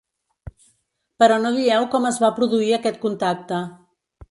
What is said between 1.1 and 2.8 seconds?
Però no dieu com es va produir